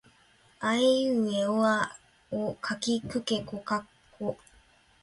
[0.59, 1.91] あえいうえおあ
[2.31, 3.85] おかけきくけこか
[4.17, 4.35] こ